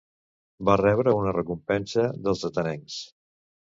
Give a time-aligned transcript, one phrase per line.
[0.69, 2.97] Va rebre una recompensa dels atenencs.